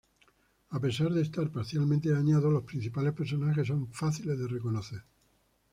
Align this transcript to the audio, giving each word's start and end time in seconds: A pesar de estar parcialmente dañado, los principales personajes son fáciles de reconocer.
A 0.77 0.79
pesar 0.79 1.11
de 1.13 1.21
estar 1.21 1.51
parcialmente 1.51 2.09
dañado, 2.09 2.49
los 2.49 2.63
principales 2.63 3.13
personajes 3.13 3.67
son 3.67 3.87
fáciles 3.93 4.39
de 4.39 4.47
reconocer. 4.47 5.03